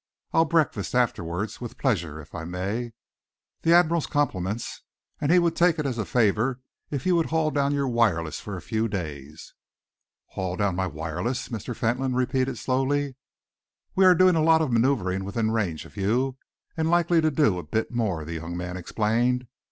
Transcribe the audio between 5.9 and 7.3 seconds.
a favour if you would